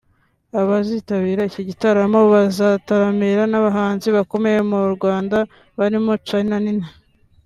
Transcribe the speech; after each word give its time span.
abazitabira 0.61 1.41
iki 1.49 1.61
gitaramo 1.69 2.19
bazataramirwa 2.33 3.45
n'abahanzi 3.51 4.07
bakomeye 4.17 4.59
mu 4.69 4.79
Rwanda 4.95 5.37
barimo 5.77 6.11
Charly 6.25 6.47
na 6.49 6.59
Nina 6.65 6.89